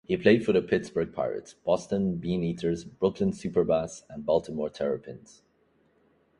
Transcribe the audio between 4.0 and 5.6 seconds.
and Baltimore Terrapins.